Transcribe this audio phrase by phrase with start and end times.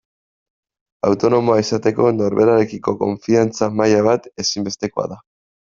[1.09, 5.23] Autonomoa izateko norberarekiko konfiantza maila bat ezinbestekoa da.